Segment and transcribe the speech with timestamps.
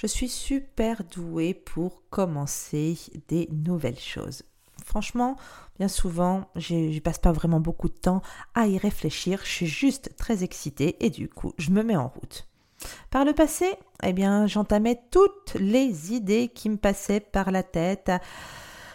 [0.00, 2.96] Je suis super douée pour commencer
[3.28, 4.44] des nouvelles choses.
[4.82, 5.36] Franchement,
[5.78, 8.22] bien souvent, je passe pas vraiment beaucoup de temps
[8.54, 9.40] à y réfléchir.
[9.44, 12.48] Je suis juste très excitée et du coup, je me mets en route.
[13.10, 18.10] Par le passé, eh bien, j'entamais toutes les idées qui me passaient par la tête.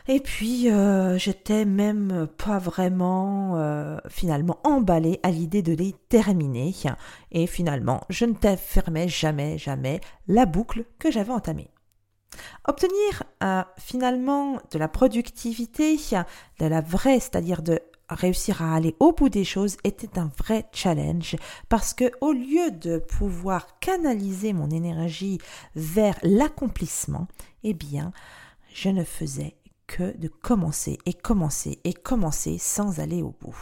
[0.08, 6.74] Et puis, euh, j'étais même pas vraiment euh, finalement emballée à l'idée de les terminer.
[7.32, 11.70] Et finalement, je ne fermais jamais, jamais la boucle que j'avais entamée.
[12.68, 15.98] Obtenir euh, finalement de la productivité,
[16.60, 20.66] de la vraie, c'est-à-dire de réussir à aller au bout des choses était un vrai
[20.72, 21.36] challenge
[21.70, 25.40] parce que au lieu de pouvoir canaliser mon énergie
[25.76, 27.28] vers l'accomplissement,
[27.64, 28.12] eh bien,
[28.74, 29.56] je ne faisais
[29.88, 33.58] que de commencer et commencer et commencer sans aller au bout.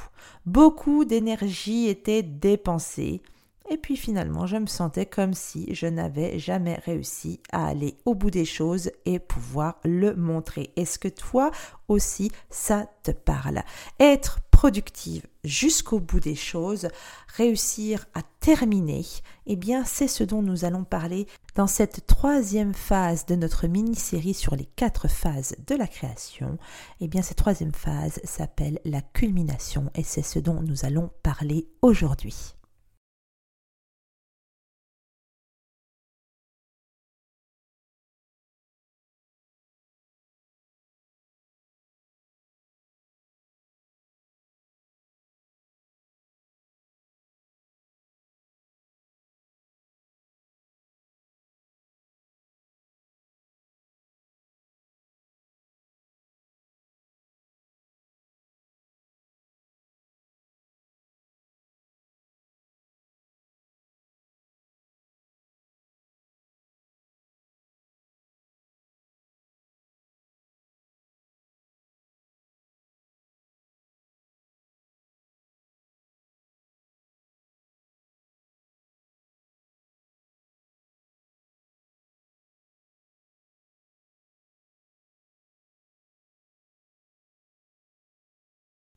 [0.46, 3.22] Beaucoup d'énergie était dépensée
[3.70, 8.16] et puis finalement je me sentais comme si je n'avais jamais réussi à aller au
[8.16, 10.72] bout des choses et pouvoir le montrer.
[10.76, 11.52] Est-ce que toi
[11.88, 13.62] aussi ça te parle?
[14.00, 16.88] Être productive jusqu'au bout des choses,
[17.36, 19.04] réussir à terminer,
[19.46, 24.34] eh bien c'est ce dont nous allons parler dans cette troisième phase de notre mini-série
[24.34, 26.58] sur les quatre phases de la création.
[27.02, 31.68] Eh bien cette troisième phase s'appelle la culmination et c'est ce dont nous allons parler
[31.82, 32.56] aujourd'hui.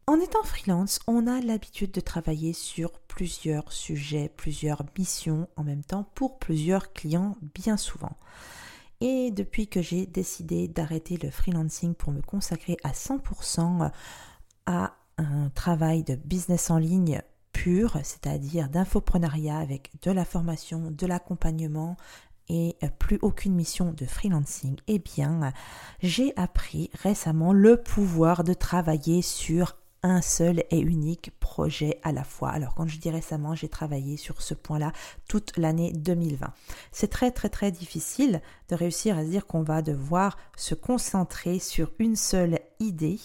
[0.09, 5.83] En étant freelance, on a l'habitude de travailler sur plusieurs sujets, plusieurs missions en même
[5.83, 8.17] temps pour plusieurs clients bien souvent.
[9.01, 13.91] Et depuis que j'ai décidé d'arrêter le freelancing pour me consacrer à 100%
[14.67, 17.21] à un travail de business en ligne
[17.53, 21.97] pur, c'est-à-dire d'infoprenariat avec de la formation, de l'accompagnement
[22.49, 25.53] et plus aucune mission de freelancing, eh bien,
[26.01, 29.75] j'ai appris récemment le pouvoir de travailler sur
[30.07, 32.51] un seul et unique projet à la fois.
[32.51, 34.93] Alors quand je dis récemment, j'ai travaillé sur ce point-là
[35.29, 36.53] toute l'année 2020.
[36.93, 41.59] C'est très très très difficile de réussir à se dire qu'on va devoir se concentrer
[41.59, 43.19] sur une seule idée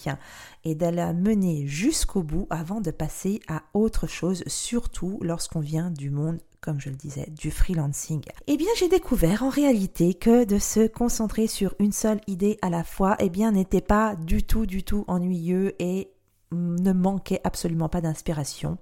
[0.64, 5.92] et de la mener jusqu'au bout avant de passer à autre chose, surtout lorsqu'on vient
[5.92, 8.22] du monde comme je le disais, du freelancing.
[8.46, 12.70] Eh bien, j'ai découvert en réalité que de se concentrer sur une seule idée à
[12.70, 16.12] la fois, eh bien, n'était pas du tout, du tout ennuyeux et
[16.52, 18.78] ne manquait absolument pas d'inspiration.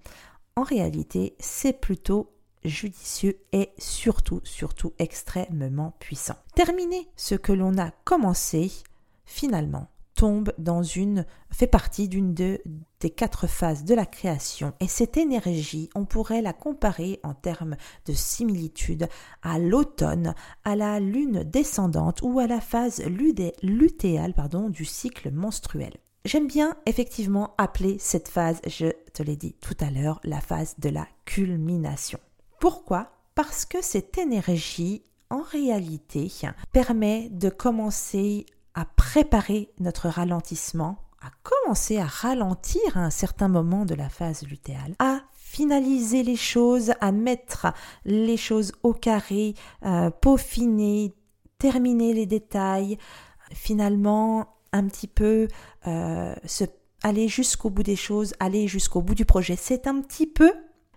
[0.55, 2.31] En réalité, c'est plutôt
[2.63, 6.35] judicieux et surtout, surtout extrêmement puissant.
[6.55, 8.71] Terminer ce que l'on a commencé,
[9.25, 12.61] finalement, tombe dans une, fait partie d'une de,
[12.99, 14.73] des quatre phases de la création.
[14.81, 19.07] Et cette énergie, on pourrait la comparer en termes de similitude
[19.43, 24.33] à l'automne, à la lune descendante ou à la phase lutéale
[24.69, 25.93] du cycle menstruel.
[26.25, 30.75] J'aime bien effectivement appeler cette phase, je te l'ai dit tout à l'heure, la phase
[30.77, 32.19] de la culmination.
[32.59, 33.13] Pourquoi?
[33.35, 36.29] Parce que cette énergie, en réalité,
[36.73, 43.85] permet de commencer à préparer notre ralentissement, à commencer à ralentir à un certain moment
[43.85, 47.67] de la phase lutéale, à finaliser les choses, à mettre
[48.03, 49.55] les choses au carré,
[49.85, 51.13] euh, peaufiner,
[51.59, 52.97] terminer les détails,
[53.53, 55.47] finalement un petit peu
[55.87, 56.65] euh, se,
[57.03, 59.55] aller jusqu'au bout des choses, aller jusqu'au bout du projet.
[59.55, 60.51] C'est un petit peu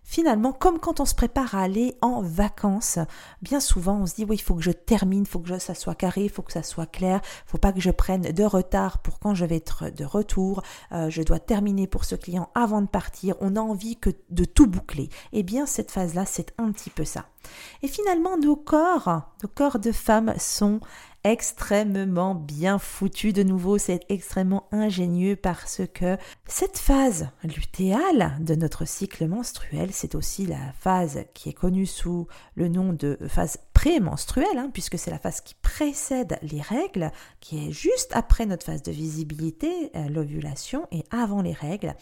[0.05, 2.99] finalement, comme quand on se prépare à aller en vacances,
[3.41, 5.95] bien souvent on se dit oui, il faut que je termine, faut que ça soit
[5.95, 9.19] carré, il faut que ça soit clair, faut pas que je prenne de retard pour
[9.21, 12.89] quand je vais être de retour, euh, je dois terminer pour ce client avant de
[12.89, 15.09] partir, on a envie que de tout boucler.
[15.33, 17.27] Eh bien, cette phase-là, c'est un petit peu ça.
[17.83, 20.81] Et finalement, nos corps, nos corps de femmes sont
[21.25, 26.17] extrêmement bien foutu de nouveau, c'est extrêmement ingénieux parce que
[26.47, 32.27] cette phase lutéale de notre cycle menstruel, c'est aussi la phase qui est connue sous
[32.57, 37.11] le nom de phase prémenstruelle, hein, puisque c'est la phase qui précède les règles,
[37.41, 41.95] qui est juste après notre phase de visibilité, euh, l'ovulation et avant les règles.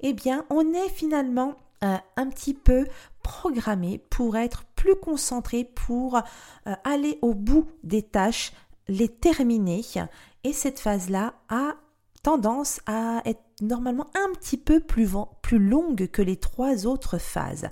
[0.00, 2.86] Eh bien, on est finalement euh, un petit peu
[3.22, 8.52] programmé pour être plus concentré, pour euh, aller au bout des tâches,
[8.88, 9.82] les terminer.
[10.44, 11.74] Et cette phase-là a
[12.22, 15.08] tendance à être normalement un petit peu plus,
[15.52, 17.68] longue que les trois autres phases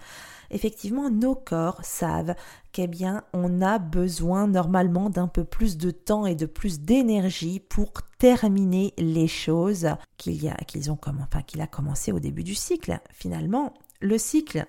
[0.51, 2.35] effectivement nos corps savent
[2.73, 7.61] qu'eh bien on a besoin normalement d'un peu plus de temps et de plus d'énergie
[7.61, 12.45] pour terminer les choses qu'il y a qu'ils ont enfin qu'il a commencé au début
[12.45, 13.01] du cycle.
[13.13, 14.67] Finalement, le cycle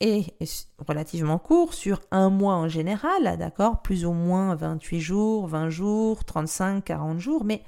[0.00, 0.34] est
[0.78, 6.24] relativement court, sur un mois en général, d'accord Plus ou moins 28 jours, 20 jours,
[6.24, 7.62] 35, 40 jours, mais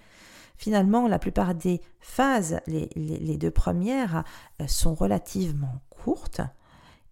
[0.56, 4.24] finalement, la plupart des phases, les, deux premières,
[4.60, 6.40] euh, sont relativement courtes.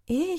[0.09, 0.37] Et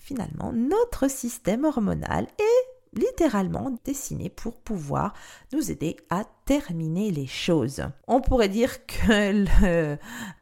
[0.00, 5.14] finalement, notre système hormonal est littéralement dessiné pour pouvoir
[5.52, 7.82] nous aider à terminer les choses.
[8.06, 9.96] On pourrait dire que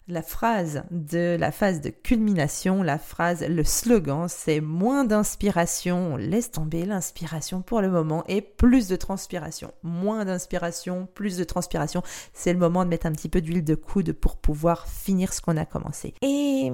[0.09, 6.17] la phrase de la phase de culmination, la phrase, le slogan, c'est moins d'inspiration, on
[6.17, 9.73] laisse tomber l'inspiration pour le moment et plus de transpiration.
[9.83, 13.75] Moins d'inspiration, plus de transpiration, c'est le moment de mettre un petit peu d'huile de
[13.75, 16.15] coude pour pouvoir finir ce qu'on a commencé.
[16.23, 16.73] Et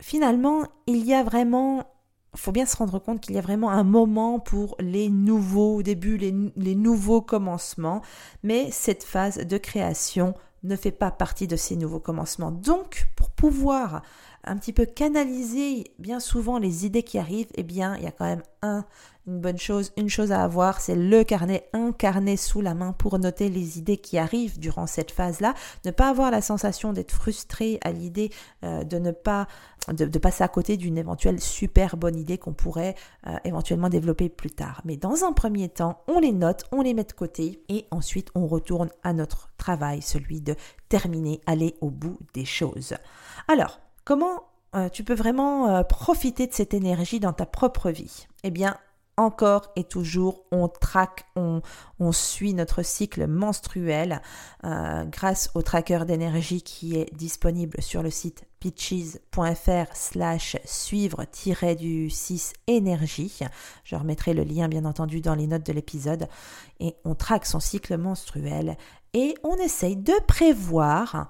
[0.00, 1.86] finalement, il y a vraiment
[2.34, 6.16] faut bien se rendre compte qu'il y a vraiment un moment pour les nouveaux débuts,
[6.16, 8.02] les, les, nouveaux commencements,
[8.42, 12.52] mais cette phase de création ne fait pas partie de ces nouveaux commencements.
[12.52, 14.02] Donc, pour pouvoir
[14.44, 18.12] un petit peu canaliser bien souvent les idées qui arrivent, eh bien, il y a
[18.12, 18.84] quand même un,
[19.26, 22.92] une bonne chose, une chose à avoir, c'est le carnet, un carnet sous la main
[22.92, 25.54] pour noter les idées qui arrivent durant cette phase-là.
[25.84, 28.30] Ne pas avoir la sensation d'être frustré à l'idée
[28.64, 29.46] euh, de ne pas,
[29.88, 32.96] de, passer à côté d'une éventuelle super bonne idée qu'on pourrait
[33.28, 34.80] euh, éventuellement développer plus tard.
[34.84, 38.30] Mais dans un premier temps, on les note, on les met de côté et ensuite
[38.34, 40.56] on retourne à notre travail, celui de
[40.88, 42.94] terminer, aller au bout des choses.
[43.46, 44.42] Alors, comment
[44.74, 48.26] euh, tu peux vraiment profiter de cette énergie dans ta propre vie?
[48.42, 48.76] Eh bien,
[49.22, 51.62] encore et toujours, on traque, on,
[52.12, 54.20] suit notre cycle menstruel
[54.64, 62.52] euh, grâce au tracker d'énergie qui est disponible sur le site pitches.fr slash suivre-du 6
[62.66, 63.40] énergie.
[63.84, 66.28] Je remettrai le lien bien entendu dans les notes de l'épisode.
[66.80, 68.76] Et on traque son cycle menstruel
[69.14, 71.28] et on essaye de prévoir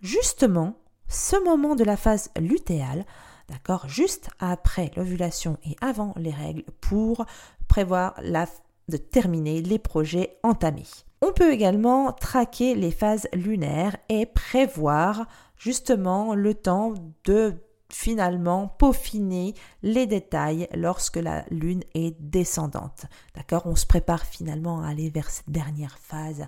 [0.00, 0.76] justement
[1.08, 3.04] ce moment de la phase lutéale
[3.48, 7.24] d'accord, juste après l'ovulation et avant les règles pour
[7.66, 8.46] prévoir la,
[8.88, 10.86] de terminer les projets entamés.
[11.20, 17.54] On peut également traquer les phases lunaires et prévoir justement le temps de
[17.90, 23.06] finalement peaufiner les détails lorsque la lune est descendante.
[23.34, 23.62] D'accord?
[23.64, 26.46] On se prépare finalement à aller vers cette dernière phase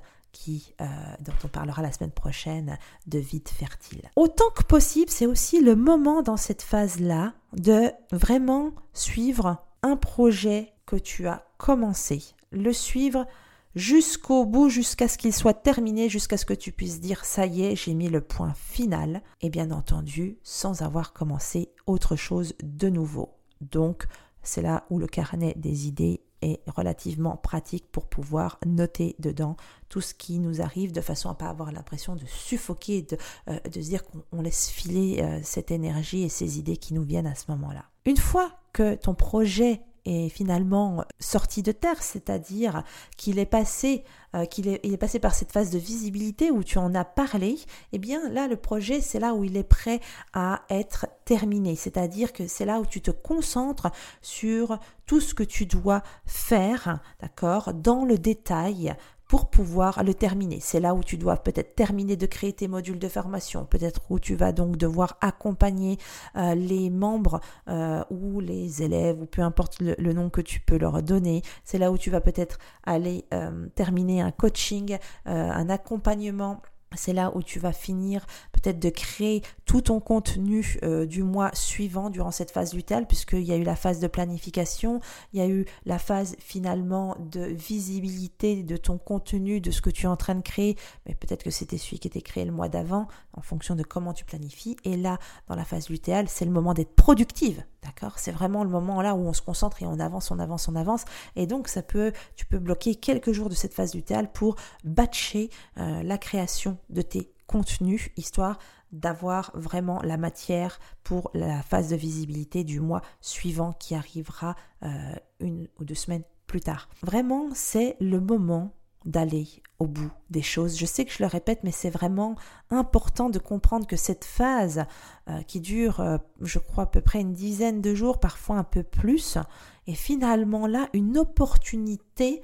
[0.81, 0.85] euh,
[1.21, 4.11] dont on parlera la semaine prochaine, de vide fertile.
[4.17, 10.73] Autant que possible, c'est aussi le moment dans cette phase-là de vraiment suivre un projet
[10.87, 12.23] que tu as commencé,
[12.53, 13.27] le suivre
[13.75, 17.62] jusqu'au bout, jusqu'à ce qu'il soit terminé, jusqu'à ce que tu puisses dire ça y
[17.62, 22.88] est, j'ai mis le point final, et bien entendu, sans avoir commencé autre chose de
[22.88, 23.35] nouveau.
[23.61, 24.06] Donc,
[24.43, 26.23] c'est là où le carnet des idées
[26.66, 29.56] relativement pratique pour pouvoir noter dedans
[29.88, 33.18] tout ce qui nous arrive de façon à pas avoir l'impression de suffoquer, de,
[33.49, 37.26] euh, se dire qu'on laisse filer euh, cette énergie et ces idées qui nous viennent
[37.26, 37.85] à ce moment-là.
[38.06, 42.83] Une fois que ton projet est finalement sorti de terre, c'est-à-dire
[43.16, 44.04] qu'il est passé
[44.37, 47.59] euh, qu'il est, passé par cette phase de visibilité où tu en as parlé,
[47.92, 49.99] eh bien là le projet c'est là où il est prêt
[50.33, 53.90] à être terminé, c'est-à-dire que c'est là où tu te concentres
[54.23, 58.95] sur tout ce que tu dois faire, d'accord, dans le détail
[59.30, 60.58] pour pouvoir le terminer.
[60.60, 64.18] C'est là où tu dois peut-être terminer de créer tes modules de formation, peut-être où
[64.18, 65.99] tu vas donc devoir accompagner
[66.34, 70.76] euh, les membres euh, ou les élèves, ou peu importe le, nom que tu peux
[70.76, 71.42] leur donner.
[71.62, 76.60] C'est là où tu vas peut-être aller euh, terminer un coaching, un accompagnement
[76.97, 81.50] c'est là où tu vas finir peut-être de créer tout ton contenu euh, du mois
[81.54, 85.00] suivant durant cette phase lutéale, puisqu'il y a eu la phase de planification,
[85.32, 89.90] il y a eu la phase finalement de visibilité de ton contenu, de ce que
[89.90, 92.52] tu es en train de créer, mais peut-être que c'était celui qui était créé le
[92.52, 94.76] mois d'avant, en fonction de comment tu planifies.
[94.85, 95.18] Et là,
[95.49, 98.18] dans la phase lutéale, c'est le moment d'être productive D'accord?
[98.18, 100.76] C'est vraiment le moment là où on se concentre et on avance, on avance, on
[100.76, 101.04] avance.
[101.37, 104.56] Et donc, ça peut, tu peux bloquer quelques jours de cette phase du théâtre pour
[104.84, 108.58] batcher euh, la création de tes contenus, histoire
[108.92, 115.14] d'avoir vraiment la matière pour la phase de visibilité du mois suivant qui arrivera euh,
[115.38, 116.88] une ou deux semaines plus tard.
[117.02, 118.72] Vraiment, c'est le moment
[119.04, 120.78] d'aller au bout des choses.
[120.78, 122.37] Je sais que je le répète, mais c'est vraiment
[122.69, 124.85] important de comprendre que cette phase
[125.28, 128.64] euh, qui dure, euh, je crois, à peu près une dizaine de jours, parfois un
[128.64, 129.38] peu plus,
[129.87, 132.42] est finalement là une opportunité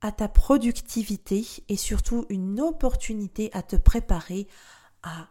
[0.00, 4.46] à ta productivité et surtout une opportunité à te préparer
[5.02, 5.28] à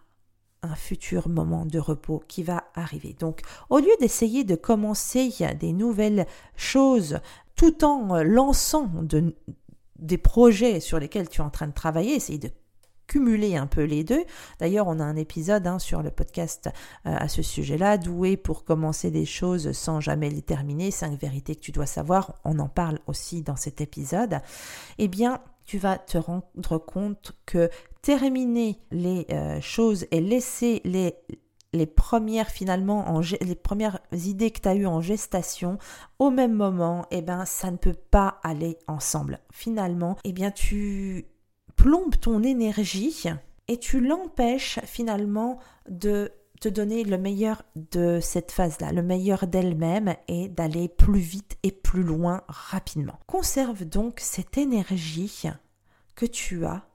[0.63, 3.15] un futur moment de repos qui va arriver.
[3.19, 6.25] Donc, au lieu d'essayer de commencer des nouvelles
[6.55, 7.19] choses
[7.55, 9.33] tout en lançant de,
[9.97, 12.51] des projets sur lesquels tu es en train de travailler, essayer de
[13.07, 14.23] cumuler un peu les deux.
[14.59, 16.69] D'ailleurs, on a un épisode hein, sur le podcast
[17.05, 21.55] euh, à ce sujet-là, doué pour commencer des choses sans jamais les terminer, cinq vérités
[21.55, 24.39] que tu dois savoir, on en parle aussi dans cet épisode.
[24.97, 27.69] Eh bien, tu vas te rendre compte que
[28.01, 31.15] terminer les euh, choses et laisser les
[31.75, 35.77] les premières finalement en, les premières idées que tu as eues en gestation
[36.19, 39.39] au même moment, eh ben ça ne peut pas aller ensemble.
[39.51, 41.25] Finalement, eh bien tu
[41.75, 43.25] plombes ton énergie
[43.67, 50.15] et tu l'empêches finalement de te donner le meilleur de cette phase-là, le meilleur d'elle-même
[50.27, 53.19] et d'aller plus vite et plus loin rapidement.
[53.27, 55.43] Conserve donc cette énergie
[56.15, 56.87] que tu as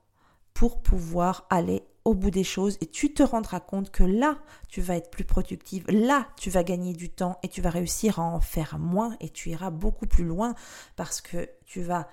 [0.54, 4.38] pour pouvoir aller au bout des choses et tu te rendras compte que là,
[4.68, 8.18] tu vas être plus productive, là, tu vas gagner du temps et tu vas réussir
[8.18, 10.54] à en faire moins et tu iras beaucoup plus loin
[10.96, 12.08] parce que tu vas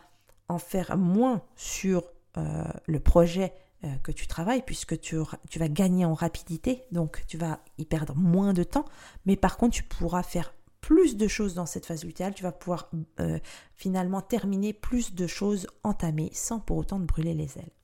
[0.50, 2.04] en faire moins sur
[2.38, 3.54] euh, le projet
[3.84, 8.16] euh, que tu travailles puisque tu, vas gagner en rapidité, donc tu vas y perdre
[8.16, 8.86] moins de temps,
[9.26, 12.52] mais par contre tu pourras faire plus de choses dans cette phase lutéale, tu vas
[12.52, 12.90] pouvoir
[13.20, 13.40] euh,
[13.76, 17.77] finalement terminer plus de choses entamées sans pour autant te brûler les ailes.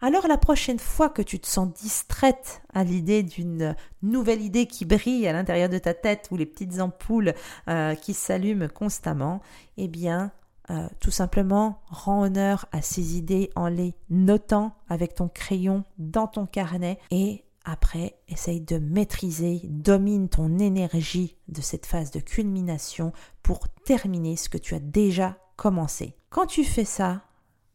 [0.00, 4.84] Alors la prochaine fois que tu te sens distraite à l'idée d'une nouvelle idée qui
[4.84, 7.34] brille à l'intérieur de ta tête ou les petites ampoules
[7.68, 9.40] euh, qui s'allument constamment,
[9.76, 10.30] eh bien
[10.70, 16.28] euh, tout simplement rends honneur à ces idées en les notant avec ton crayon dans
[16.28, 23.12] ton carnet et après, essaye de maîtriser, domine ton énergie de cette phase de culmination
[23.42, 26.16] pour terminer ce que tu as déjà commencé.
[26.30, 27.20] Quand tu fais ça,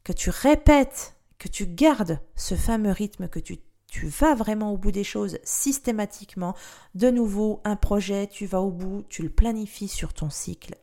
[0.04, 3.60] que tu répètes que tu gardes ce fameux rythme, que tu,
[4.04, 6.56] vas vraiment au bout des choses systématiquement.
[6.96, 10.78] De nouveau, un projet, tu vas au bout, tu le planifies sur ton cycle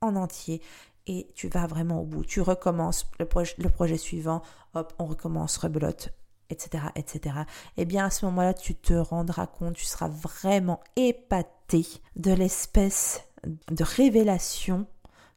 [0.00, 0.62] en entier
[1.08, 2.24] et tu vas vraiment au bout.
[2.24, 4.42] Tu recommences le, projet, le projet suivant,
[4.74, 6.14] hop, on recommence, rebelote,
[6.48, 7.34] etc., etc.
[7.76, 13.24] Eh bien, à ce moment-là, tu te rendras compte, tu seras vraiment épaté de l'espèce
[13.68, 14.86] de révélation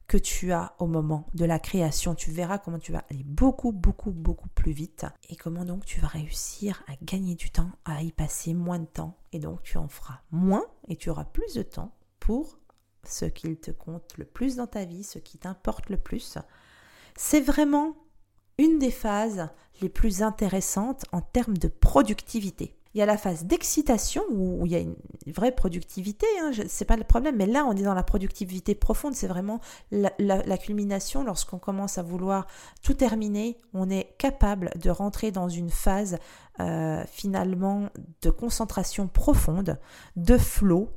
[0.07, 2.15] que tu as au moment de la création.
[2.15, 5.99] Tu verras comment tu vas aller beaucoup, beaucoup, beaucoup plus vite et comment donc tu
[5.99, 9.77] vas réussir à gagner du temps, à y passer moins de temps et donc tu
[9.77, 12.57] en feras moins et tu auras plus de temps pour
[13.03, 16.37] ce qu'il te compte le plus dans ta vie, ce qui t'importe le plus.
[17.15, 17.95] C'est vraiment
[18.57, 19.49] une des phases
[19.81, 22.76] les plus intéressantes en termes de productivité.
[22.93, 24.95] Il y a la phase d'excitation où, il y a une
[25.27, 29.13] vraie productivité, hein, c'est pas le problème, mais là on est dans la productivité profonde,
[29.13, 29.59] c'est vraiment
[29.91, 31.23] la, culmination.
[31.23, 32.47] Lorsqu'on commence à vouloir
[32.81, 36.17] tout terminer, on est capable de rentrer dans une phase
[36.59, 37.89] euh, finalement
[38.21, 39.79] de concentration profonde,
[40.15, 40.89] de flow,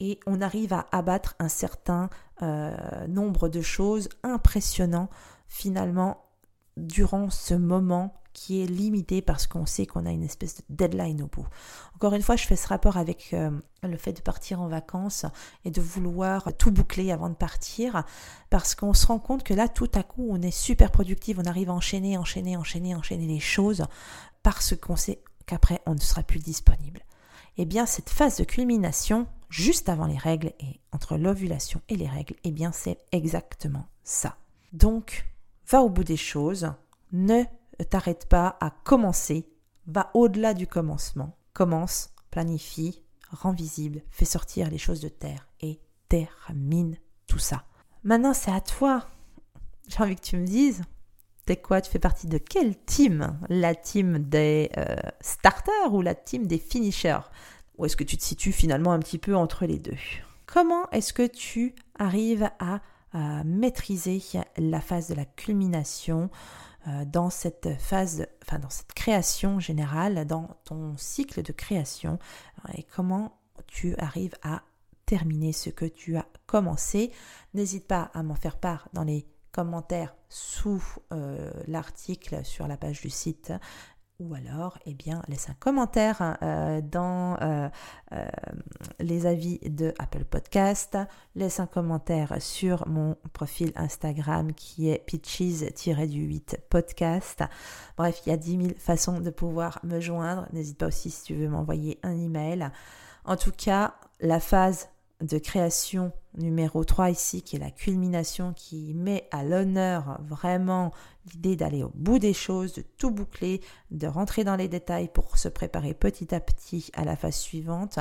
[0.00, 2.08] et on arrive à abattre un certain
[2.42, 5.08] euh, nombre de choses impressionnants
[5.48, 6.24] finalement
[6.76, 11.22] durant ce moment qui est limité parce qu'on sait qu'on a une espèce de deadline
[11.22, 11.46] au bout.
[11.96, 13.50] Encore une fois, je fais ce rapport avec euh,
[13.82, 15.26] le fait de partir en vacances
[15.64, 18.04] et de vouloir tout boucler avant de partir
[18.48, 21.48] parce qu'on se rend compte que là, tout à coup, on est super productif, on
[21.48, 23.84] arrive à enchaîner, enchaîner, enchaîner, enchaîner les choses
[24.44, 27.00] parce qu'on sait qu'après, on ne sera plus disponible.
[27.56, 32.06] Eh bien, cette phase de culmination, juste avant les règles et entre l'ovulation et les
[32.06, 34.36] règles, eh bien, c'est exactement ça.
[34.72, 35.26] Donc,
[35.66, 36.72] va au bout des choses,
[37.10, 37.42] ne
[37.84, 39.48] t'arrête pas à commencer,
[39.86, 41.36] va au-delà du commencement.
[41.52, 47.64] Commence, planifie, rend visible, fais sortir les choses de terre et termine tout ça.
[48.04, 49.06] Maintenant, c'est à toi.
[49.88, 50.82] J'ai envie que tu me dises,
[51.46, 51.80] t'es quoi?
[51.80, 53.38] Tu fais partie de quelle team?
[53.48, 57.20] La team des euh, starters ou la team des finishers?
[57.76, 59.96] Ou est-ce que tu te situes finalement un petit peu entre les deux?
[60.46, 62.80] Comment est-ce que tu arrives à
[63.44, 64.22] maîtriser
[64.58, 66.28] la phase de la culmination
[67.06, 72.18] dans cette phase, enfin dans cette création générale, dans ton cycle de création,
[72.74, 74.62] et comment tu arrives à
[75.08, 77.10] terminer ce que tu as commencé.
[77.54, 83.00] N'hésite pas à m'en faire part dans les commentaires sous euh, l'article sur la page
[83.00, 83.52] du site
[84.20, 87.68] ou alors, eh bien, laisse un commentaire euh, dans euh,
[88.12, 88.28] euh,
[88.98, 90.98] les avis de Apple Podcast.
[91.36, 97.44] Laisse un commentaire sur mon profil Instagram qui est pitches-du-8 podcast.
[97.96, 100.48] Bref, il y a 10 000 façons de pouvoir me joindre.
[100.52, 102.70] N'hésite pas aussi si tu veux m'envoyer un email.
[103.24, 104.88] En tout cas, la phase
[105.20, 110.92] de création numéro 3 ici, qui est la culmination, qui met à l'honneur vraiment
[111.32, 113.60] l'idée d'aller au bout des choses, de tout boucler,
[113.90, 117.98] de rentrer dans les détails pour se préparer petit à petit à la phase suivante,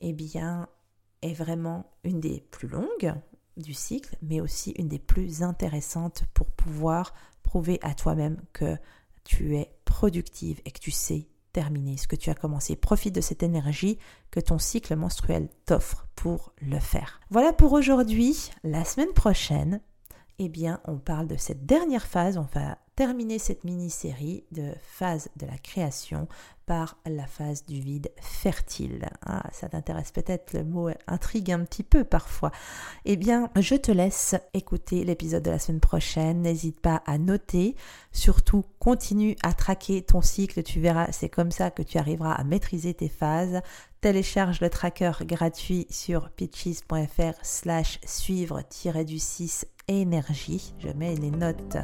[0.00, 0.68] eh bien,
[1.22, 3.14] est vraiment une des plus longues
[3.56, 8.76] du cycle, mais aussi une des plus intéressantes pour pouvoir prouver à toi-même que
[9.24, 11.26] tu es productive et que tu sais
[11.96, 12.76] ce que tu as commencé?
[12.76, 13.98] Profite de cette énergie
[14.30, 17.20] que ton cycle menstruel t'offre pour le faire.
[17.30, 18.50] Voilà pour aujourd'hui.
[18.62, 19.80] La semaine prochaine,
[20.38, 22.36] eh bien, on parle de cette dernière phase.
[22.36, 26.28] On va terminer cette mini-série de phase de la création
[26.66, 29.08] par la phase du vide fertile.
[29.24, 32.50] Ah, ça t'intéresse peut-être, le mot intrigue un petit peu parfois.
[33.04, 36.42] Eh bien, je te laisse écouter l'épisode de la semaine prochaine.
[36.42, 37.76] N'hésite pas à noter.
[38.12, 40.62] Surtout, continue à traquer ton cycle.
[40.62, 43.60] Tu verras, c'est comme ça que tu arriveras à maîtriser tes phases.
[44.00, 50.74] Télécharge le tracker gratuit sur pitches.fr slash suivre-du-6 énergie.
[50.78, 51.76] Je mets les notes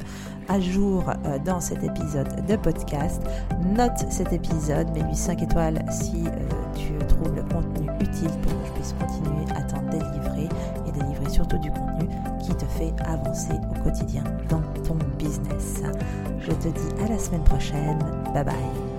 [0.47, 3.21] à jour euh, dans cet épisode de podcast.
[3.65, 6.31] Note cet épisode, mets-lui 5 étoiles si euh,
[6.75, 10.49] tu trouves le contenu utile pour que je puisse continuer à t'en délivrer
[10.87, 12.07] et délivrer surtout du contenu
[12.41, 15.81] qui te fait avancer au quotidien dans ton business.
[16.39, 17.99] Je te dis à la semaine prochaine.
[18.33, 18.92] Bye bye.